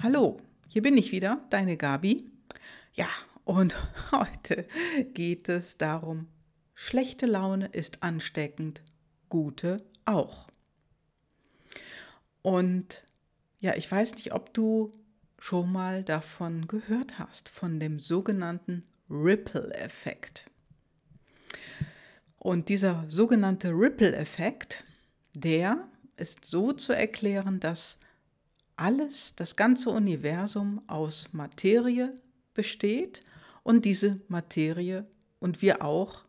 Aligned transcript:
Hallo, 0.00 0.36
hier 0.68 0.82
bin 0.82 0.96
ich 0.96 1.10
wieder, 1.10 1.44
deine 1.50 1.76
Gabi. 1.76 2.30
Ja, 2.94 3.08
und 3.44 3.74
heute 4.12 4.64
geht 5.12 5.48
es 5.48 5.76
darum, 5.76 6.28
schlechte 6.72 7.26
Laune 7.26 7.66
ist 7.72 8.00
ansteckend, 8.04 8.80
gute 9.28 9.78
auch. 10.04 10.46
Und 12.42 13.02
ja, 13.58 13.74
ich 13.74 13.90
weiß 13.90 14.14
nicht, 14.14 14.32
ob 14.32 14.54
du 14.54 14.92
schon 15.36 15.72
mal 15.72 16.04
davon 16.04 16.68
gehört 16.68 17.18
hast, 17.18 17.48
von 17.48 17.80
dem 17.80 17.98
sogenannten 17.98 18.84
Ripple-Effekt. 19.10 20.48
Und 22.38 22.68
dieser 22.68 23.04
sogenannte 23.08 23.70
Ripple-Effekt, 23.70 24.84
der 25.34 25.88
ist 26.16 26.44
so 26.44 26.72
zu 26.72 26.92
erklären, 26.92 27.58
dass 27.58 27.98
alles, 28.78 29.34
das 29.34 29.56
ganze 29.56 29.90
Universum 29.90 30.82
aus 30.86 31.32
Materie 31.32 32.14
besteht 32.54 33.20
und 33.62 33.84
diese 33.84 34.20
Materie 34.28 35.06
und 35.40 35.62
wir 35.62 35.82
auch 35.82 36.24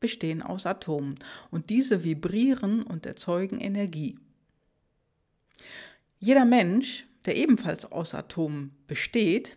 bestehen 0.00 0.42
aus 0.42 0.66
Atomen. 0.66 1.18
Und 1.50 1.70
diese 1.70 2.04
vibrieren 2.04 2.82
und 2.82 3.06
erzeugen 3.06 3.60
Energie. 3.60 4.18
Jeder 6.18 6.44
Mensch, 6.44 7.06
der 7.24 7.36
ebenfalls 7.36 7.90
aus 7.90 8.14
Atomen 8.14 8.74
besteht, 8.86 9.56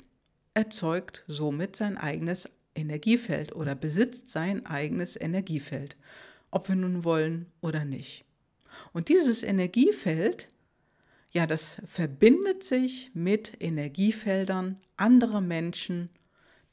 erzeugt 0.53 1.23
somit 1.27 1.75
sein 1.75 1.97
eigenes 1.97 2.49
Energiefeld 2.75 3.55
oder 3.55 3.75
besitzt 3.75 4.29
sein 4.29 4.65
eigenes 4.65 5.19
Energiefeld, 5.19 5.97
ob 6.49 6.69
wir 6.69 6.75
nun 6.75 7.03
wollen 7.03 7.47
oder 7.61 7.85
nicht. 7.85 8.25
Und 8.93 9.09
dieses 9.09 9.43
Energiefeld 9.43 10.47
ja, 11.31 11.47
das 11.47 11.81
verbindet 11.85 12.63
sich 12.63 13.11
mit 13.13 13.53
Energiefeldern 13.59 14.79
anderer 14.97 15.41
Menschen, 15.41 16.09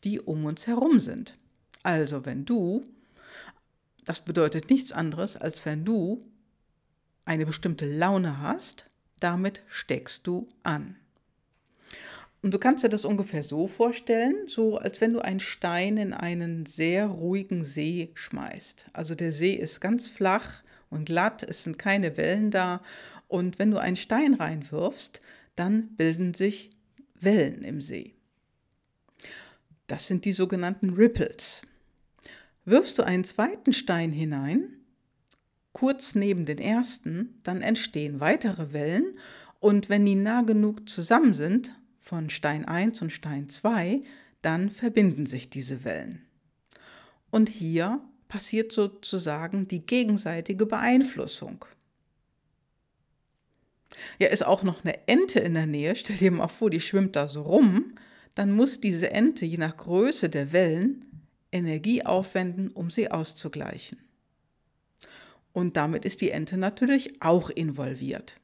die 0.05 0.21
um 0.21 0.45
uns 0.45 0.67
herum 0.67 1.01
sind. 1.01 1.39
Also 1.83 2.27
wenn 2.27 2.45
du, 2.45 2.85
das 4.05 4.21
bedeutet 4.21 4.69
nichts 4.69 4.93
anderes, 4.93 5.37
als 5.37 5.65
wenn 5.65 5.85
du 5.85 6.25
eine 7.25 7.47
bestimmte 7.47 7.87
Laune 7.87 8.41
hast, 8.41 8.91
damit 9.21 9.65
steckst 9.69 10.27
du 10.27 10.49
an. 10.63 10.97
Und 12.41 12.55
du 12.55 12.59
kannst 12.59 12.85
dir 12.85 12.89
das 12.89 13.05
ungefähr 13.05 13.43
so 13.43 13.67
vorstellen, 13.67 14.47
so 14.47 14.79
als 14.79 15.01
wenn 15.01 15.13
du 15.13 15.21
einen 15.21 15.41
Stein 15.41 15.97
in 15.97 16.13
einen 16.13 16.67
sehr 16.67 17.07
ruhigen 17.07 17.65
See 17.65 18.11
schmeißt. 18.15 18.87
Also 18.93 19.15
der 19.15 19.33
See 19.33 19.55
ist 19.55 19.81
ganz 19.81 20.09
flach 20.09 20.63
und 20.89 21.07
glatt, 21.07 21.43
es 21.43 21.65
sind 21.65 21.79
keine 21.79 22.17
Wellen 22.17 22.51
da 22.51 22.81
und 23.29 23.59
wenn 23.59 23.71
du 23.71 23.79
einen 23.79 23.97
Stein 23.97 24.35
reinwirfst, 24.35 25.21
dann 25.55 25.95
bilden 25.97 26.35
sich 26.35 26.71
Wellen 27.21 27.63
im 27.63 27.81
See. 27.81 28.15
Das 29.87 30.07
sind 30.07 30.25
die 30.25 30.33
sogenannten 30.33 30.91
Ripples. 30.91 31.63
Wirfst 32.65 32.99
du 32.99 33.03
einen 33.03 33.25
zweiten 33.25 33.73
Stein 33.73 34.13
hinein, 34.13 34.75
kurz 35.73 36.15
neben 36.15 36.45
den 36.45 36.59
ersten, 36.59 37.41
dann 37.43 37.63
entstehen 37.63 38.21
weitere 38.21 38.73
Wellen 38.73 39.19
und 39.61 39.89
wenn 39.89 40.05
die 40.05 40.15
nah 40.15 40.43
genug 40.43 40.89
zusammen 40.89 41.35
sind, 41.35 41.73
von 42.01 42.31
Stein 42.31 42.65
1 42.65 43.03
und 43.03 43.11
Stein 43.11 43.49
2, 43.49 44.01
dann 44.43 44.71
verbinden 44.71 45.27
sich 45.27 45.51
diese 45.51 45.85
Wellen. 45.85 46.23
Und 47.31 47.49
hier 47.49 48.01
passiert 48.29 48.73
sozusagen 48.73 49.69
die 49.69 49.85
gegenseitige 49.85 50.67
Beeinflussung. 50.67 51.65
Ja, 54.19 54.29
ist 54.29 54.45
auch 54.45 54.63
noch 54.63 54.85
eine 54.85 55.07
Ente 55.09 55.41
in 55.41 55.55
der 55.55 55.67
Nähe, 55.67 55.97
stell 55.97 56.17
dir 56.17 56.31
mal 56.31 56.49
vor, 56.49 56.71
die 56.71 56.81
schwimmt 56.81 57.17
da 57.17 57.29
so 57.29 57.43
rum, 57.43 57.95
dann 58.35 58.53
muss 58.53 58.81
diese 58.81 59.11
Ente 59.11 59.47
je 59.47 59.57
nach 59.57 59.77
Größe 59.77 60.29
der 60.29 60.53
Wellen 60.53 61.05
Energie 61.51 62.05
aufwenden, 62.05 62.69
um 62.69 62.91
sie 62.91 63.11
auszugleichen. 63.11 63.99
Und 65.53 65.77
damit 65.77 66.05
ist 66.05 66.21
die 66.21 66.31
Ente 66.31 66.57
natürlich 66.57 67.23
auch 67.23 67.51
involviert. 67.51 68.37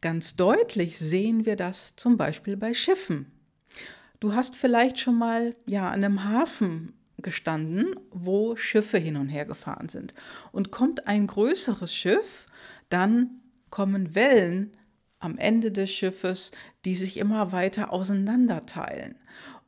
Ganz 0.00 0.36
deutlich 0.36 0.98
sehen 0.98 1.44
wir 1.44 1.56
das 1.56 1.96
zum 1.96 2.16
Beispiel 2.16 2.56
bei 2.56 2.72
Schiffen. 2.72 3.26
Du 4.20 4.34
hast 4.34 4.56
vielleicht 4.56 4.98
schon 4.98 5.18
mal 5.18 5.56
ja 5.66 5.88
an 5.88 6.04
einem 6.04 6.24
Hafen 6.24 6.94
gestanden, 7.18 7.94
wo 8.10 8.56
Schiffe 8.56 8.98
hin 8.98 9.16
und 9.16 9.28
her 9.28 9.44
gefahren 9.44 9.88
sind. 9.88 10.14
Und 10.52 10.70
kommt 10.70 11.06
ein 11.06 11.26
größeres 11.26 11.94
Schiff, 11.94 12.46
dann 12.88 13.39
kommen 13.70 14.14
Wellen 14.14 14.76
am 15.18 15.38
Ende 15.38 15.70
des 15.70 15.90
Schiffes, 15.90 16.50
die 16.84 16.94
sich 16.94 17.16
immer 17.16 17.52
weiter 17.52 17.92
auseinanderteilen. 17.92 19.16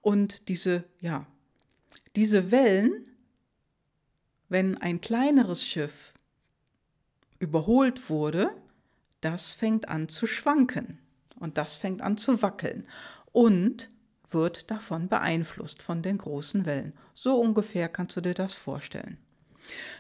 Und 0.01 0.49
diese, 0.49 0.85
ja, 1.01 1.27
diese 2.17 2.51
Wellen, 2.51 3.07
wenn 4.49 4.77
ein 4.79 5.01
kleineres 5.01 5.65
Schiff 5.65 6.15
überholt 7.39 8.11
wurde, 8.11 8.51
das 9.21 9.53
fängt 9.53 9.89
an 9.89 10.09
zu 10.09 10.27
schwanken 10.27 10.99
und 11.39 11.59
das 11.59 11.77
fängt 11.77 12.03
an 12.03 12.17
zu 12.17 12.43
wackeln 12.43 12.87
und 13.33 13.91
wird 14.31 14.71
davon 14.71 15.09
beeinflusst 15.09 15.83
von 15.83 16.03
den 16.03 16.19
großen 16.19 16.67
Wellen. 16.67 16.95
So 17.15 17.39
ungefähr 17.41 17.89
kannst 17.89 18.17
du 18.17 18.21
dir 18.21 18.35
das 18.35 18.55
vorstellen. 18.55 19.19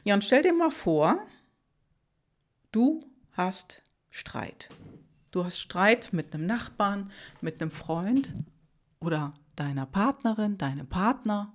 Ja, 0.04 0.14
und 0.14 0.24
stell 0.24 0.42
dir 0.42 0.52
mal 0.52 0.70
vor, 0.70 1.26
du 2.72 3.00
hast 3.32 3.81
Streit. 4.12 4.68
Du 5.30 5.44
hast 5.44 5.58
Streit 5.58 6.12
mit 6.12 6.32
einem 6.32 6.46
Nachbarn, 6.46 7.10
mit 7.40 7.60
einem 7.60 7.70
Freund 7.70 8.32
oder 9.00 9.32
deiner 9.56 9.86
Partnerin, 9.86 10.58
deinem 10.58 10.86
Partner. 10.86 11.52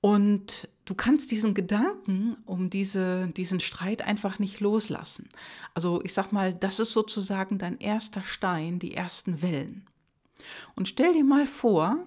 Und 0.00 0.68
du 0.84 0.94
kannst 0.94 1.30
diesen 1.30 1.54
Gedanken 1.54 2.36
um 2.44 2.70
diese, 2.70 3.28
diesen 3.28 3.60
Streit 3.60 4.02
einfach 4.02 4.40
nicht 4.40 4.58
loslassen. 4.60 5.28
Also 5.74 6.02
ich 6.02 6.12
sag 6.12 6.32
mal, 6.32 6.52
das 6.52 6.80
ist 6.80 6.92
sozusagen 6.92 7.58
dein 7.58 7.78
erster 7.78 8.24
Stein, 8.24 8.80
die 8.80 8.94
ersten 8.94 9.40
Wellen. 9.40 9.86
Und 10.74 10.88
stell 10.88 11.12
dir 11.12 11.24
mal 11.24 11.46
vor, 11.46 12.04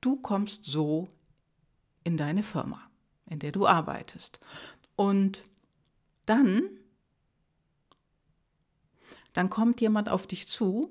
du 0.00 0.16
kommst 0.16 0.64
so 0.64 1.08
in 2.02 2.16
deine 2.16 2.42
Firma, 2.42 2.80
in 3.26 3.38
der 3.38 3.52
du 3.52 3.66
arbeitest. 3.66 4.40
Und 4.96 5.44
dann 6.26 6.77
dann 9.38 9.50
kommt 9.50 9.80
jemand 9.80 10.08
auf 10.08 10.26
dich 10.26 10.48
zu, 10.48 10.90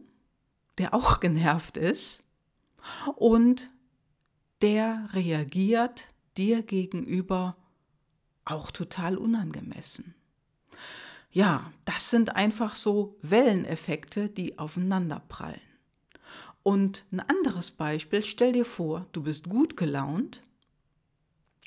der 0.78 0.94
auch 0.94 1.20
genervt 1.20 1.76
ist 1.76 2.24
und 3.18 3.70
der 4.62 5.10
reagiert 5.12 6.08
dir 6.38 6.62
gegenüber 6.62 7.58
auch 8.46 8.72
total 8.72 9.18
unangemessen. 9.18 10.16
Ja, 11.30 11.74
das 11.84 12.10
sind 12.10 12.38
einfach 12.38 12.78
so 12.78 13.18
Welleneffekte, 13.22 14.30
die 14.30 14.58
aufeinanderprallen. 14.58 15.60
Und 16.64 17.04
ein 17.12 17.20
anderes 17.20 17.72
Beispiel, 17.72 18.24
stell 18.24 18.54
dir 18.54 18.66
vor, 18.66 19.08
du 19.12 19.24
bist 19.24 19.50
gut 19.50 19.76
gelaunt, 19.76 20.42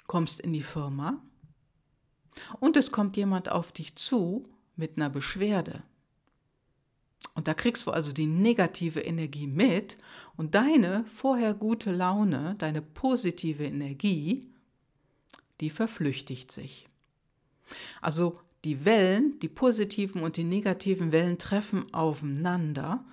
kommst 0.06 0.40
in 0.40 0.54
die 0.54 0.62
Firma 0.62 1.22
und 2.58 2.78
es 2.78 2.90
kommt 2.90 3.18
jemand 3.18 3.50
auf 3.50 3.70
dich 3.70 3.96
zu 3.96 4.48
mit 4.76 4.96
einer 4.96 5.10
Beschwerde. 5.10 5.82
Und 7.34 7.48
da 7.48 7.54
kriegst 7.54 7.86
du 7.86 7.90
also 7.90 8.12
die 8.12 8.26
negative 8.26 9.00
Energie 9.00 9.46
mit 9.46 9.98
und 10.36 10.54
deine 10.54 11.04
vorher 11.06 11.54
gute 11.54 11.92
Laune, 11.92 12.54
deine 12.58 12.82
positive 12.82 13.64
Energie, 13.64 14.50
die 15.60 15.70
verflüchtigt 15.70 16.50
sich. 16.50 16.88
Also 18.00 18.40
die 18.64 18.84
Wellen, 18.84 19.38
die 19.40 19.48
positiven 19.48 20.22
und 20.22 20.36
die 20.36 20.44
negativen 20.44 21.12
Wellen 21.12 21.38
treffen 21.38 21.92
aufeinander 21.94 23.04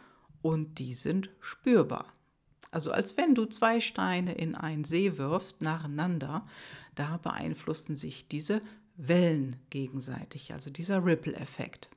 und 0.42 0.80
die 0.80 0.94
sind 0.94 1.30
spürbar. 1.40 2.14
Also 2.72 2.92
als 2.92 3.18
wenn 3.18 3.34
du 3.34 3.46
zwei 3.46 3.80
Steine 3.80 4.34
in 4.34 4.56
einen 4.56 4.84
See 4.84 5.18
wirfst 5.18 5.62
nacheinander, 5.62 6.46
da 6.96 7.18
beeinflussen 7.18 7.96
sich 7.96 8.28
diese 8.28 8.62
Wellen 8.98 9.58
gegenseitig, 9.70 10.54
also 10.54 10.70
dieser 10.70 11.06
Ripple-Effekt. 11.06 11.90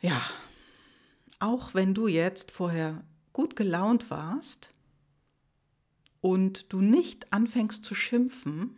Ja, 0.00 0.20
auch 1.38 1.74
wenn 1.74 1.94
du 1.94 2.06
jetzt 2.06 2.50
vorher 2.50 3.04
gut 3.32 3.56
gelaunt 3.56 4.10
warst 4.10 4.70
und 6.20 6.72
du 6.72 6.80
nicht 6.80 7.32
anfängst 7.32 7.84
zu 7.84 7.94
schimpfen, 7.94 8.76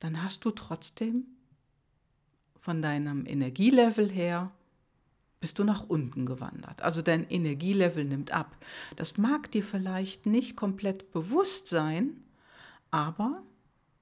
dann 0.00 0.22
hast 0.22 0.44
du 0.44 0.50
trotzdem 0.50 1.26
von 2.58 2.82
deinem 2.82 3.26
Energielevel 3.26 4.10
her 4.10 4.50
bist 5.40 5.58
du 5.58 5.64
nach 5.64 5.84
unten 5.88 6.24
gewandert. 6.24 6.80
Also 6.80 7.02
dein 7.02 7.28
Energielevel 7.28 8.04
nimmt 8.06 8.30
ab. 8.30 8.56
Das 8.96 9.18
mag 9.18 9.50
dir 9.50 9.62
vielleicht 9.62 10.24
nicht 10.24 10.56
komplett 10.56 11.12
bewusst 11.12 11.66
sein, 11.66 12.24
aber 12.90 13.42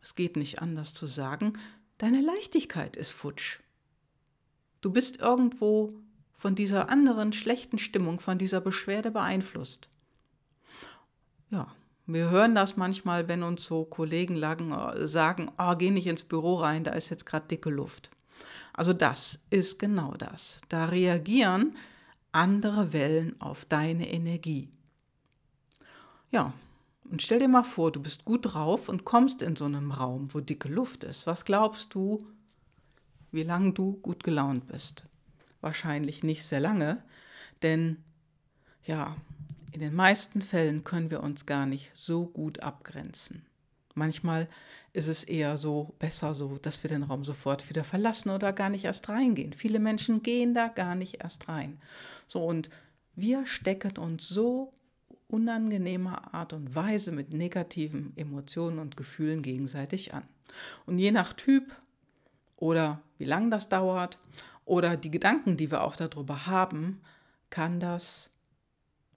es 0.01 0.15
geht 0.15 0.37
nicht 0.37 0.63
anders 0.63 0.95
zu 0.95 1.09
sagen, 1.09 1.55
deine 1.99 2.21
Leichtigkeit 2.21 2.97
ist 2.97 3.11
futsch. 3.11 3.59
Du 4.82 4.90
bist 4.90 5.20
irgendwo 5.20 5.94
von 6.34 6.55
dieser 6.55 6.90
anderen 6.90 7.32
schlechten 7.32 7.79
Stimmung, 7.79 8.20
von 8.20 8.37
dieser 8.37 8.61
Beschwerde 8.61 9.11
beeinflusst. 9.11 9.88
Ja, 11.50 11.69
wir 12.06 12.31
hören 12.31 12.55
das 12.55 12.76
manchmal, 12.76 13.29
wenn 13.29 13.44
uns 13.44 13.64
so 13.64 13.84
Kollegen 13.84 14.38
sagen, 15.06 15.52
oh, 15.56 15.75
geh 15.76 15.90
nicht 15.90 16.08
ins 16.08 16.25
Büro 16.25 16.56
rein, 16.56 16.82
da 16.82 16.93
ist 16.93 17.11
jetzt 17.11 17.26
gerade 17.26 17.46
dicke 17.46 17.70
Luft. 17.70 18.11
Also 18.73 18.93
das 18.93 19.40
ist 19.50 19.79
genau 19.79 20.14
das. 20.14 20.61
Da 20.69 20.87
reagieren 20.87 21.76
andere 22.32 22.93
Wellen 22.93 23.40
auf 23.40 23.64
deine 23.67 24.11
Energie. 24.11 24.69
Ja, 26.31 26.55
und 27.11 27.23
stell 27.23 27.38
dir 27.38 27.49
mal 27.49 27.62
vor, 27.62 27.93
du 27.93 28.00
bist 28.00 28.25
gut 28.25 28.55
drauf 28.55 28.88
und 28.88 29.05
kommst 29.05 29.43
in 29.43 29.55
so 29.55 29.67
einem 29.67 29.93
Raum, 29.93 30.32
wo 30.32 30.40
dicke 30.40 30.69
Luft 30.69 31.05
ist. 31.05 31.26
Was 31.26 31.44
glaubst 31.44 31.94
du, 31.94 32.26
wie 33.32 33.43
lange 33.43 33.73
du 33.73 33.94
gut 33.94 34.23
gelaunt 34.23 34.69
bist? 34.69 35.05
Wahrscheinlich 35.61 36.23
nicht 36.23 36.44
sehr 36.44 36.61
lange, 36.61 37.02
denn 37.62 37.99
ja, 38.84 39.17
in 39.73 39.81
den 39.81 39.94
meisten 39.94 40.43
Fällen 40.43 40.84
können 40.84 41.11
wir 41.11 41.23
uns 41.23 41.46
gar 41.46 41.67
nicht 41.67 41.90
so 41.94 42.26
gut 42.26 42.61
abgrenzen. 42.61 43.46
Manchmal 43.94 44.49
ist 44.93 45.08
es 45.08 45.25
eher 45.25 45.56
so 45.56 45.94
besser 45.99 46.34
so, 46.34 46.58
dass 46.58 46.82
wir 46.82 46.88
den 46.88 47.02
Raum 47.02 47.25
sofort 47.25 47.69
wieder 47.69 47.84
verlassen 47.84 48.31
oder 48.31 48.52
gar 48.52 48.69
nicht 48.69 48.84
erst 48.84 49.08
reingehen. 49.08 49.52
Viele 49.52 49.79
Menschen 49.79 50.23
gehen 50.23 50.55
da 50.55 50.69
gar 50.69 50.94
nicht 50.94 51.23
erst 51.23 51.49
rein. 51.49 51.81
So 52.29 52.44
und 52.44 52.69
wir 53.14 53.46
stecken 53.46 53.96
uns 53.99 54.29
so 54.29 54.75
unangenehmer 55.29 56.34
Art 56.34 56.52
und 56.52 56.75
Weise 56.75 57.12
mit 57.12 57.32
negativen 57.32 58.12
Emotionen 58.17 58.79
und 58.79 58.96
Gefühlen 58.96 59.43
gegenseitig 59.43 60.12
an. 60.12 60.25
Und 60.84 60.99
je 60.99 61.11
nach 61.11 61.32
Typ 61.32 61.75
oder 62.62 63.03
wie 63.19 63.25
lange 63.25 63.50
das 63.50 63.69
dauert 63.69 64.20
oder 64.64 64.97
die 64.97 65.11
Gedanken, 65.11 65.56
die 65.56 65.73
wir 65.73 65.82
auch 65.82 65.97
darüber 65.97 66.47
haben, 66.47 67.00
kann 67.50 67.81
das 67.81 68.31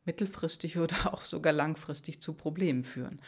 mittelfristig 0.03 0.79
oder 0.79 1.13
auch 1.13 1.25
sogar 1.25 1.53
langfristig 1.53 2.19
zu 2.21 2.33
Problemen 2.33 2.81
führen. 2.81 3.21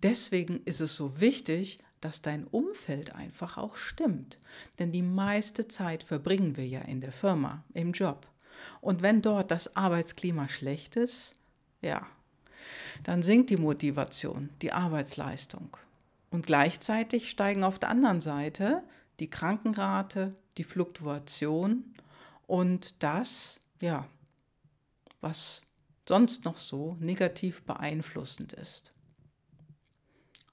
Deswegen 0.00 0.62
ist 0.64 0.80
es 0.80 0.94
so 0.94 1.20
wichtig, 1.20 1.80
dass 2.00 2.22
dein 2.22 2.44
Umfeld 2.44 3.16
einfach 3.16 3.58
auch 3.58 3.74
stimmt. 3.74 4.38
Denn 4.78 4.92
die 4.92 5.02
meiste 5.02 5.66
Zeit 5.66 6.04
verbringen 6.04 6.56
wir 6.56 6.68
ja 6.68 6.82
in 6.82 7.00
der 7.00 7.12
Firma, 7.12 7.64
im 7.72 7.90
Job. 7.90 8.28
Und 8.80 9.02
wenn 9.02 9.22
dort 9.22 9.50
das 9.50 9.74
Arbeitsklima 9.74 10.48
schlecht 10.48 10.94
ist, 10.94 11.34
ja, 11.80 12.06
dann 13.02 13.24
sinkt 13.24 13.50
die 13.50 13.56
Motivation, 13.56 14.50
die 14.62 14.70
Arbeitsleistung. 14.70 15.76
Und 16.30 16.46
gleichzeitig 16.46 17.28
steigen 17.28 17.64
auf 17.64 17.80
der 17.80 17.88
anderen 17.88 18.20
Seite 18.20 18.84
die 19.20 19.30
Krankenrate, 19.30 20.34
die 20.56 20.64
Fluktuation 20.64 21.94
und 22.46 23.02
das, 23.02 23.60
ja, 23.80 24.08
was 25.20 25.62
sonst 26.08 26.44
noch 26.44 26.58
so 26.58 26.96
negativ 27.00 27.62
beeinflussend 27.62 28.52
ist. 28.52 28.92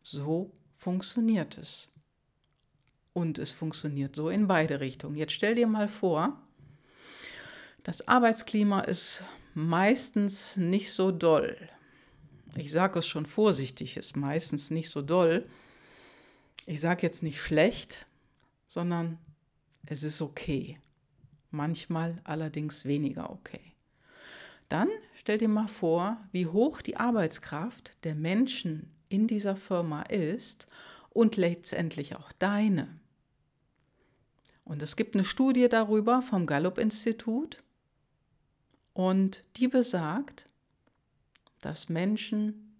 So 0.01 0.51
funktioniert 0.75 1.57
es. 1.57 1.89
Und 3.13 3.39
es 3.39 3.51
funktioniert 3.51 4.15
so 4.15 4.29
in 4.29 4.47
beide 4.47 4.79
Richtungen. 4.79 5.17
Jetzt 5.17 5.33
stell 5.33 5.55
dir 5.55 5.67
mal 5.67 5.89
vor, 5.89 6.41
das 7.83 8.07
Arbeitsklima 8.07 8.81
ist 8.81 9.23
meistens 9.53 10.55
nicht 10.55 10.93
so 10.93 11.11
doll. 11.11 11.57
Ich 12.55 12.71
sage 12.71 12.99
es 12.99 13.07
schon 13.07 13.25
vorsichtig, 13.25 13.97
ist 13.97 14.15
meistens 14.15 14.71
nicht 14.71 14.89
so 14.89 15.01
doll. 15.01 15.45
Ich 16.65 16.79
sage 16.79 17.01
jetzt 17.01 17.23
nicht 17.23 17.41
schlecht, 17.41 18.05
sondern 18.71 19.17
es 19.85 20.01
ist 20.01 20.21
okay. 20.21 20.79
Manchmal 21.49 22.21
allerdings 22.23 22.85
weniger 22.85 23.29
okay. 23.29 23.73
Dann 24.69 24.87
stell 25.13 25.39
dir 25.39 25.49
mal 25.49 25.67
vor, 25.67 26.15
wie 26.31 26.47
hoch 26.47 26.81
die 26.81 26.95
Arbeitskraft 26.95 27.91
der 28.05 28.15
Menschen 28.15 28.89
in 29.09 29.27
dieser 29.27 29.57
Firma 29.57 30.03
ist 30.03 30.67
und 31.09 31.35
letztendlich 31.35 32.15
auch 32.15 32.31
deine. 32.31 32.87
Und 34.63 34.81
es 34.81 34.95
gibt 34.95 35.15
eine 35.15 35.25
Studie 35.25 35.67
darüber 35.67 36.21
vom 36.21 36.45
Gallup-Institut 36.45 37.61
und 38.93 39.43
die 39.57 39.67
besagt, 39.67 40.45
dass 41.59 41.89
Menschen 41.89 42.77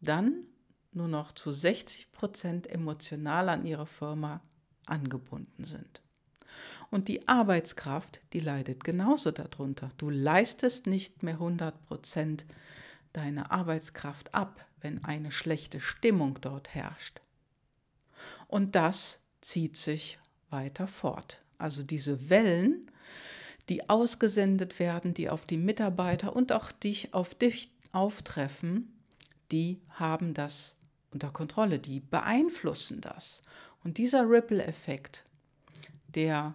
dann 0.00 0.44
nur 0.92 1.08
noch 1.08 1.32
zu 1.32 1.52
60 1.52 2.12
Prozent 2.12 2.68
emotional 2.68 3.48
an 3.48 3.66
ihre 3.66 3.88
Firma 3.88 4.40
angebunden 4.86 5.64
sind. 5.64 6.02
Und 6.90 7.08
die 7.08 7.26
Arbeitskraft, 7.26 8.20
die 8.32 8.40
leidet 8.40 8.84
genauso 8.84 9.30
darunter. 9.30 9.90
Du 9.96 10.10
leistest 10.10 10.86
nicht 10.86 11.22
mehr 11.22 11.34
100 11.34 11.86
Prozent 11.86 12.44
deine 13.12 13.50
Arbeitskraft 13.50 14.34
ab, 14.34 14.66
wenn 14.80 15.02
eine 15.04 15.32
schlechte 15.32 15.80
Stimmung 15.80 16.38
dort 16.40 16.74
herrscht. 16.74 17.20
Und 18.46 18.74
das 18.74 19.20
zieht 19.40 19.76
sich 19.76 20.18
weiter 20.50 20.86
fort. 20.86 21.42
Also 21.56 21.82
diese 21.82 22.28
Wellen, 22.28 22.90
die 23.68 23.88
ausgesendet 23.88 24.78
werden, 24.78 25.14
die 25.14 25.30
auf 25.30 25.46
die 25.46 25.56
Mitarbeiter 25.56 26.34
und 26.36 26.52
auch 26.52 26.72
dich 26.72 27.14
auf 27.14 27.34
dich 27.34 27.70
auftreffen, 27.92 28.92
die 29.50 29.80
haben 29.90 30.34
das 30.34 30.76
unter 31.10 31.30
Kontrolle, 31.30 31.78
die 31.78 32.00
beeinflussen 32.00 33.00
das. 33.00 33.42
Und 33.84 33.98
dieser 33.98 34.28
Ripple-Effekt, 34.28 35.24
der 36.08 36.54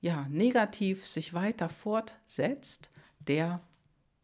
ja, 0.00 0.26
negativ 0.28 1.06
sich 1.06 1.34
weiter 1.34 1.68
fortsetzt, 1.68 2.90
der 3.20 3.60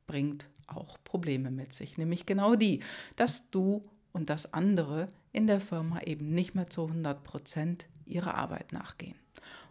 bringt 0.06 0.48
auch 0.66 0.98
Probleme 1.04 1.50
mit 1.50 1.72
sich. 1.72 1.98
Nämlich 1.98 2.26
genau 2.26 2.54
die, 2.54 2.80
dass 3.16 3.50
du 3.50 3.84
und 4.12 4.30
das 4.30 4.52
andere 4.52 5.08
in 5.32 5.46
der 5.46 5.60
Firma 5.60 6.00
eben 6.02 6.32
nicht 6.32 6.54
mehr 6.54 6.70
zu 6.70 6.86
100 6.86 7.24
Prozent 7.24 7.86
ihrer 8.06 8.34
Arbeit 8.34 8.72
nachgehen. 8.72 9.16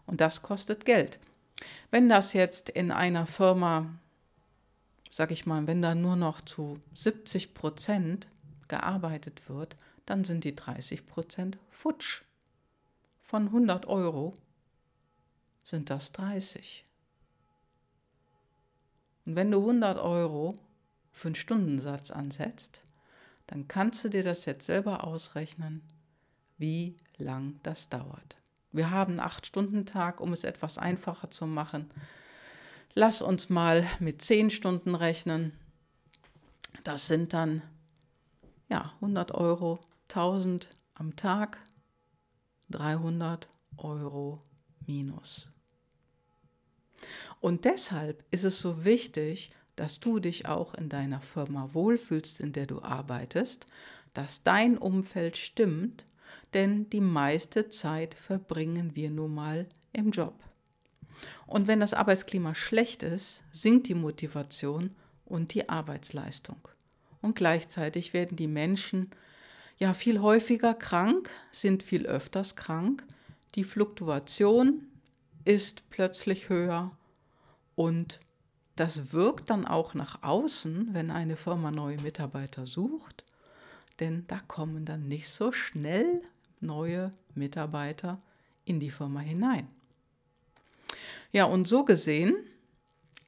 Und 0.05 0.19
das 0.19 0.41
kostet 0.41 0.85
Geld. 0.85 1.19
Wenn 1.91 2.09
das 2.09 2.33
jetzt 2.33 2.69
in 2.69 2.91
einer 2.91 3.25
Firma, 3.25 3.87
sag 5.09 5.31
ich 5.31 5.45
mal, 5.45 5.65
wenn 5.67 5.81
da 5.81 5.95
nur 5.95 6.17
noch 6.17 6.41
zu 6.41 6.79
70 6.95 7.53
Prozent 7.53 8.27
gearbeitet 8.67 9.47
wird, 9.47 9.77
dann 10.05 10.25
sind 10.25 10.43
die 10.43 10.55
30 10.55 11.05
Prozent 11.05 11.57
futsch. 11.69 12.23
Von 13.23 13.47
100 13.47 13.87
Euro 13.87 14.35
sind 15.63 15.89
das 15.89 16.11
30. 16.11 16.85
Und 19.25 19.35
wenn 19.35 19.49
du 19.49 19.59
100 19.59 19.97
Euro 19.97 20.55
für 21.11 21.29
einen 21.29 21.35
Stundensatz 21.35 22.11
ansetzt, 22.11 22.81
dann 23.47 23.67
kannst 23.67 24.03
du 24.03 24.09
dir 24.09 24.23
das 24.23 24.45
jetzt 24.45 24.65
selber 24.65 25.03
ausrechnen, 25.03 25.81
wie 26.57 26.97
lang 27.17 27.59
das 27.63 27.89
dauert. 27.89 28.37
Wir 28.71 28.91
haben 28.91 29.19
einen 29.19 29.29
8-Stunden-Tag, 29.29 30.19
um 30.19 30.33
es 30.33 30.43
etwas 30.43 30.77
einfacher 30.77 31.31
zu 31.31 31.47
machen. 31.47 31.89
Lass 32.93 33.21
uns 33.21 33.49
mal 33.49 33.87
mit 33.99 34.21
10 34.21 34.49
Stunden 34.49 34.95
rechnen. 34.95 35.53
Das 36.83 37.07
sind 37.07 37.33
dann 37.33 37.61
ja, 38.69 38.93
100 38.95 39.31
Euro, 39.31 39.79
1000 40.09 40.69
am 40.95 41.15
Tag, 41.15 41.59
300 42.69 43.49
Euro 43.77 44.43
minus. 44.85 45.49
Und 47.39 47.65
deshalb 47.65 48.23
ist 48.31 48.43
es 48.43 48.59
so 48.59 48.85
wichtig, 48.85 49.51
dass 49.75 49.99
du 49.99 50.19
dich 50.19 50.47
auch 50.47 50.73
in 50.75 50.89
deiner 50.89 51.21
Firma 51.21 51.69
wohlfühlst, 51.73 52.39
in 52.39 52.53
der 52.53 52.67
du 52.67 52.81
arbeitest, 52.81 53.65
dass 54.13 54.43
dein 54.43 54.77
Umfeld 54.77 55.37
stimmt, 55.37 56.05
denn 56.53 56.89
die 56.89 57.01
meiste 57.01 57.69
Zeit 57.69 58.13
verbringen 58.13 58.95
wir 58.95 59.09
nun 59.09 59.33
mal 59.33 59.67
im 59.91 60.11
Job. 60.11 60.35
Und 61.47 61.67
wenn 61.67 61.79
das 61.79 61.93
Arbeitsklima 61.93 62.55
schlecht 62.55 63.03
ist, 63.03 63.43
sinkt 63.51 63.87
die 63.87 63.95
Motivation 63.95 64.95
und 65.25 65.53
die 65.53 65.69
Arbeitsleistung. 65.69 66.67
Und 67.21 67.35
gleichzeitig 67.35 68.13
werden 68.13 68.35
die 68.35 68.47
Menschen 68.47 69.11
ja 69.77 69.93
viel 69.93 70.21
häufiger 70.21 70.73
krank, 70.73 71.29
sind 71.51 71.83
viel 71.83 72.05
öfters 72.05 72.55
krank. 72.55 73.03
Die 73.55 73.63
Fluktuation 73.63 74.87
ist 75.45 75.89
plötzlich 75.89 76.49
höher 76.49 76.91
und 77.75 78.19
das 78.75 79.13
wirkt 79.13 79.49
dann 79.49 79.65
auch 79.65 79.93
nach 79.93 80.23
außen, 80.23 80.93
wenn 80.93 81.11
eine 81.11 81.35
Firma 81.35 81.69
neue 81.69 82.01
Mitarbeiter 82.01 82.65
sucht, 82.65 83.23
denn 83.99 84.25
da 84.27 84.39
kommen 84.39 84.85
dann 84.85 85.07
nicht 85.07 85.29
so 85.29 85.51
schnell 85.51 86.23
neue 86.59 87.13
Mitarbeiter 87.35 88.19
in 88.65 88.79
die 88.79 88.89
Firma 88.89 89.19
hinein. 89.19 89.67
Ja, 91.31 91.45
und 91.45 91.67
so 91.67 91.85
gesehen 91.85 92.35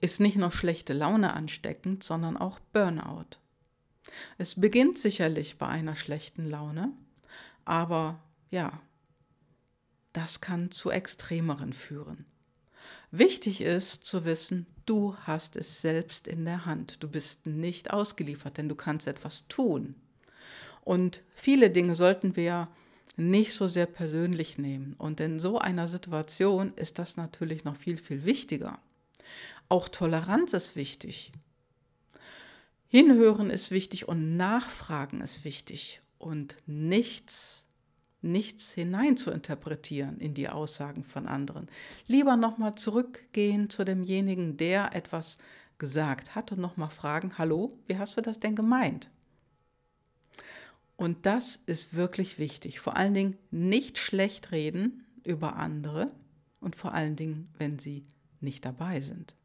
ist 0.01 0.19
nicht 0.19 0.37
nur 0.37 0.51
schlechte 0.51 0.93
Laune 0.93 1.33
ansteckend, 1.33 2.03
sondern 2.03 2.37
auch 2.37 2.59
Burnout. 2.73 3.37
Es 4.37 4.59
beginnt 4.59 4.97
sicherlich 4.97 5.57
bei 5.57 5.67
einer 5.67 5.95
schlechten 5.95 6.49
Laune, 6.49 6.91
aber 7.65 8.19
ja, 8.51 8.81
das 10.13 10.41
kann 10.41 10.71
zu 10.71 10.91
Extremeren 10.91 11.73
führen. 11.73 12.25
Wichtig 13.11 13.61
ist 13.61 14.03
zu 14.03 14.25
wissen, 14.25 14.67
Du 14.85 15.15
hast 15.23 15.55
es 15.55 15.81
selbst 15.81 16.27
in 16.27 16.45
der 16.45 16.65
Hand. 16.65 17.03
Du 17.03 17.07
bist 17.09 17.47
nicht 17.47 17.91
ausgeliefert, 17.91 18.57
denn 18.57 18.69
du 18.69 18.75
kannst 18.75 19.07
etwas 19.07 19.47
tun. 19.47 19.95
Und 20.83 21.21
viele 21.33 21.71
Dinge 21.71 21.95
sollten 21.95 22.35
wir 22.35 22.67
nicht 23.17 23.53
so 23.53 23.67
sehr 23.67 23.87
persönlich 23.87 24.59
nehmen. 24.59 24.93
Und 24.99 25.19
in 25.19 25.39
so 25.39 25.57
einer 25.57 25.87
Situation 25.87 26.73
ist 26.75 26.99
das 26.99 27.17
natürlich 27.17 27.63
noch 27.63 27.75
viel, 27.75 27.97
viel 27.97 28.25
wichtiger. 28.25 28.77
Auch 29.67 29.89
Toleranz 29.89 30.53
ist 30.53 30.75
wichtig. 30.75 31.31
Hinhören 32.95 33.49
ist 33.49 33.71
wichtig 33.71 34.07
und 34.07 34.37
Nachfragen 34.37 35.19
ist 35.19 35.43
wichtig 35.43 35.99
und 36.17 36.55
nichts 36.65 37.65
nichts 38.21 38.71
hinein 38.71 39.17
zu 39.17 39.31
interpretieren 39.31 40.17
in 40.21 40.33
die 40.33 40.47
Aussagen 40.47 41.03
von 41.03 41.27
anderen. 41.27 41.67
Lieber 42.07 42.37
nochmal 42.37 42.75
zurückgehen 42.75 43.69
zu 43.69 43.83
demjenigen, 43.83 44.55
der 44.55 44.95
etwas 44.95 45.39
gesagt 45.77 46.35
hat 46.35 46.53
und 46.53 46.61
nochmal 46.61 46.89
fragen, 46.89 47.37
hallo, 47.37 47.77
wie 47.85 47.97
hast 47.97 48.15
du 48.15 48.21
das 48.21 48.39
denn 48.39 48.55
gemeint? 48.55 49.09
Und 50.95 51.25
das 51.25 51.57
ist 51.65 51.95
wirklich 51.95 52.39
wichtig. 52.39 52.79
Vor 52.79 52.95
allen 52.95 53.13
Dingen 53.13 53.37
nicht 53.51 53.97
schlecht 53.97 54.53
reden 54.53 55.05
über 55.25 55.57
andere 55.57 56.13
und 56.61 56.77
vor 56.77 56.93
allen 56.93 57.17
Dingen, 57.17 57.49
wenn 57.57 57.77
sie 57.77 58.05
nicht 58.39 58.63
dabei 58.63 59.01
sind. 59.01 59.35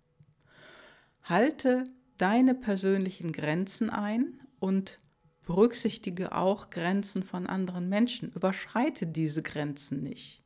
Halte 1.24 1.88
deine 2.20 2.54
persönlichen 2.54 3.32
Grenzen 3.32 3.90
ein 3.90 4.40
und 4.58 4.98
berücksichtige 5.46 6.32
auch 6.32 6.70
Grenzen 6.70 7.22
von 7.22 7.46
anderen 7.46 7.88
Menschen. 7.88 8.30
Überschreite 8.32 9.06
diese 9.06 9.42
Grenzen 9.42 10.02
nicht. 10.02 10.42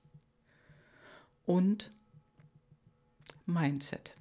Und 1.45 1.93
Mindset. 3.45 4.17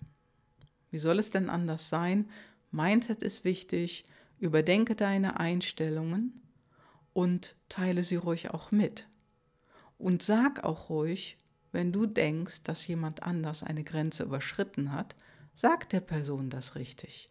Wie 0.92 0.98
soll 0.98 1.20
es 1.20 1.30
denn 1.30 1.50
anders 1.50 1.90
sein? 1.90 2.30
Mindset 2.72 3.24
ist 3.24 3.46
wichtig. 3.46 4.06
Überdenke 4.40 4.96
deine 4.96 5.40
Einstellungen 5.40 6.42
und 7.14 7.56
teile 7.70 8.04
sie 8.04 8.18
ruhig 8.18 8.50
auch 8.50 8.72
mit. 8.72 9.08
Und 9.98 10.22
sag 10.22 10.64
auch 10.64 10.90
ruhig, 10.90 11.38
wenn 11.72 11.92
du 11.92 12.06
denkst, 12.06 12.64
dass 12.64 12.88
jemand 12.88 13.24
anders 13.24 13.64
eine 13.64 13.84
Grenze 13.84 14.24
überschritten 14.24 14.92
hat, 14.92 15.16
sag 15.54 15.90
der 15.90 16.02
Person 16.02 16.50
das 16.50 16.76
richtig. 16.76 17.30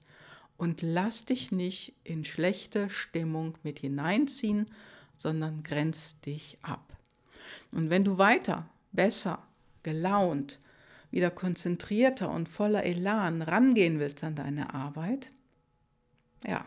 Und 0.63 0.81
lass 0.81 1.25
dich 1.25 1.51
nicht 1.51 1.93
in 2.05 2.25
schlechte 2.25 2.89
Stimmung 2.89 3.59
mit 3.65 3.81
hineinziehen, 3.81 4.67
sondern 5.17 5.65
grenz 5.65 6.21
dich 6.21 6.57
ab. 6.63 6.97
Und 7.73 7.91
wenn 7.91 8.05
du 8.05 8.17
weiter, 8.17 8.71
besser, 8.93 9.43
gelaunt, 9.83 10.61
wieder 11.11 11.33
konzentrierter 11.33 12.31
und 12.31 12.49
voller 12.49 12.85
Elan 12.85 13.43
rangehen 13.43 13.99
willst 13.99 14.23
an 14.23 14.37
deine 14.37 14.73
Arbeit, 14.73 15.33
ja, 16.47 16.65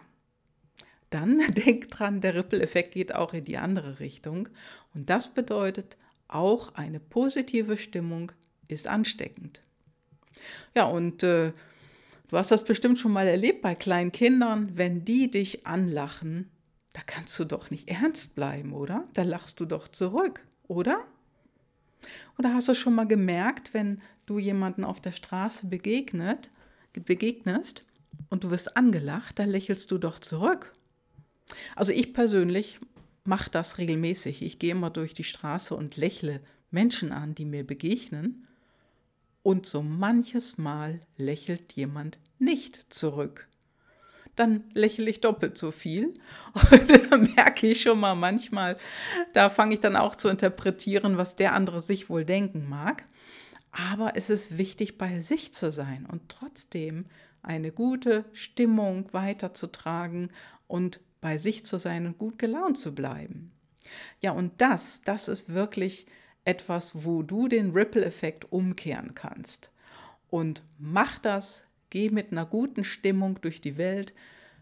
dann 1.09 1.39
denk 1.53 1.89
dran, 1.89 2.19
der 2.19 2.35
Ripple-Effekt 2.35 2.95
geht 2.95 3.15
auch 3.15 3.33
in 3.33 3.45
die 3.45 3.57
andere 3.57 4.01
Richtung. 4.01 4.49
Und 4.93 5.09
das 5.09 5.33
bedeutet, 5.33 5.95
auch 6.27 6.73
eine 6.75 6.99
positive 6.99 7.77
Stimmung 7.77 8.33
ist 8.67 8.87
ansteckend. 8.87 9.61
Ja, 10.75 10.83
und 10.83 11.23
äh, 11.23 11.53
du 12.35 12.39
hast 12.39 12.51
das 12.51 12.65
bestimmt 12.65 12.99
schon 12.99 13.13
mal 13.13 13.27
erlebt 13.27 13.61
bei 13.61 13.75
kleinen 13.75 14.11
Kindern, 14.11 14.77
wenn 14.77 15.05
die 15.05 15.31
dich 15.31 15.65
anlachen, 15.65 16.51
da 16.91 16.99
kannst 17.05 17.39
du 17.39 17.45
doch 17.45 17.71
nicht 17.71 17.87
ernst 17.87 18.35
bleiben, 18.35 18.73
oder? 18.73 19.07
Da 19.13 19.23
lachst 19.23 19.61
du 19.61 19.65
doch 19.65 19.87
zurück, 19.87 20.45
oder? 20.67 21.05
Oder 22.37 22.53
hast 22.53 22.67
du 22.67 22.73
schon 22.73 22.93
mal 22.93 23.07
gemerkt, 23.07 23.73
wenn 23.73 24.01
du 24.25 24.37
jemanden 24.37 24.83
auf 24.83 24.99
der 24.99 25.13
Straße 25.13 25.67
begegnet, 25.67 26.51
begegnest 26.91 27.85
und 28.29 28.43
du 28.43 28.51
wirst 28.51 28.75
angelacht, 28.75 29.39
da 29.39 29.45
lächelst 29.45 29.89
du 29.91 29.97
doch 29.97 30.19
zurück. 30.19 30.73
Also 31.73 31.93
ich 31.93 32.13
persönlich 32.13 32.79
mache 33.23 33.49
das 33.49 33.77
regelmäßig. 33.77 34.41
Ich 34.41 34.59
gehe 34.59 34.71
immer 34.71 34.89
durch 34.89 35.13
die 35.13 35.23
Straße 35.23 35.73
und 35.73 35.95
lächle 35.95 36.41
Menschen 36.69 37.13
an, 37.13 37.33
die 37.33 37.45
mir 37.45 37.65
begegnen. 37.65 38.45
Und 39.45 39.67
so 39.67 39.83
manches 39.83 40.57
Mal 40.57 41.01
lächelt 41.17 41.73
jemand 41.73 42.17
nicht 42.39 42.91
zurück. 42.91 43.47
Dann 44.35 44.63
lächle 44.73 45.07
ich 45.07 45.21
doppelt 45.21 45.55
so 45.55 45.69
viel. 45.69 46.15
Und 46.71 46.89
da 47.11 47.17
merke 47.17 47.67
ich 47.67 47.83
schon 47.83 47.99
mal 47.99 48.15
manchmal, 48.15 48.75
da 49.33 49.51
fange 49.51 49.75
ich 49.75 49.81
dann 49.81 49.97
auch 49.97 50.15
zu 50.15 50.29
interpretieren, 50.29 51.17
was 51.17 51.35
der 51.35 51.53
andere 51.53 51.79
sich 51.79 52.09
wohl 52.09 52.25
denken 52.25 52.67
mag. 52.67 53.03
Aber 53.69 54.13
es 54.15 54.31
ist 54.31 54.57
wichtig, 54.57 54.97
bei 54.97 55.19
sich 55.19 55.53
zu 55.53 55.69
sein 55.69 56.07
und 56.11 56.27
trotzdem 56.27 57.05
eine 57.43 57.71
gute 57.71 58.25
Stimmung 58.33 59.13
weiterzutragen 59.13 60.31
und 60.65 61.01
bei 61.21 61.37
sich 61.37 61.67
zu 61.67 61.77
sein 61.77 62.07
und 62.07 62.17
gut 62.17 62.39
gelaunt 62.39 62.79
zu 62.79 62.95
bleiben. 62.95 63.51
Ja, 64.23 64.31
und 64.31 64.59
das, 64.59 65.03
das 65.03 65.27
ist 65.27 65.49
wirklich 65.49 66.07
etwas, 66.45 67.03
wo 67.03 67.23
du 67.23 67.47
den 67.47 67.71
Ripple-Effekt 67.71 68.51
umkehren 68.51 69.13
kannst. 69.15 69.71
Und 70.29 70.61
mach 70.77 71.19
das, 71.19 71.65
geh 71.89 72.09
mit 72.09 72.31
einer 72.31 72.45
guten 72.45 72.83
Stimmung 72.83 73.39
durch 73.41 73.61
die 73.61 73.77
Welt, 73.77 74.13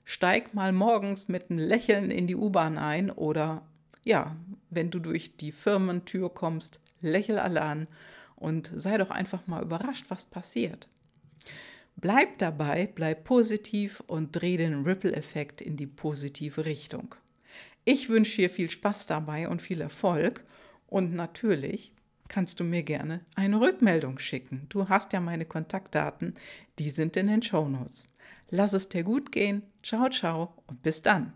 steig 0.05 0.53
mal 0.53 0.71
morgens 0.71 1.27
mit 1.27 1.49
einem 1.49 1.59
Lächeln 1.59 2.11
in 2.11 2.27
die 2.27 2.35
U-Bahn 2.35 2.77
ein 2.77 3.11
oder 3.11 3.65
ja, 4.03 4.35
wenn 4.69 4.89
du 4.89 4.99
durch 4.99 5.37
die 5.37 5.51
Firmentür 5.51 6.33
kommst, 6.33 6.79
lächel 7.01 7.39
alle 7.39 7.61
an 7.61 7.87
und 8.35 8.71
sei 8.75 8.97
doch 8.97 9.09
einfach 9.09 9.47
mal 9.47 9.63
überrascht, 9.63 10.05
was 10.09 10.25
passiert. 10.25 10.89
Bleib 11.95 12.37
dabei, 12.39 12.89
bleib 12.93 13.23
positiv 13.23 14.03
und 14.07 14.31
dreh 14.31 14.57
den 14.57 14.83
Ripple-Effekt 14.83 15.61
in 15.61 15.77
die 15.77 15.87
positive 15.87 16.65
Richtung. 16.65 17.15
Ich 17.85 18.09
wünsche 18.09 18.37
dir 18.37 18.49
viel 18.49 18.69
Spaß 18.69 19.05
dabei 19.05 19.47
und 19.47 19.61
viel 19.61 19.79
Erfolg 19.79 20.43
und 20.93 21.15
natürlich 21.15 21.91
kannst 22.27 22.59
du 22.59 22.63
mir 22.63 22.83
gerne 22.83 23.21
eine 23.33 23.59
Rückmeldung 23.59 24.19
schicken. 24.19 24.67
Du 24.69 24.89
hast 24.89 25.11
ja 25.11 25.19
meine 25.19 25.45
Kontaktdaten, 25.45 26.35
die 26.77 26.91
sind 26.91 27.17
in 27.17 27.27
den 27.27 27.41
Shownotes. 27.41 28.05
Lass 28.51 28.73
es 28.73 28.89
dir 28.89 29.03
gut 29.03 29.31
gehen. 29.31 29.63
Ciao, 29.81 30.07
ciao 30.09 30.53
und 30.67 30.83
bis 30.83 31.01
dann. 31.01 31.33